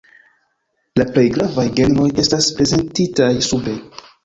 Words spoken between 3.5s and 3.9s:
sube.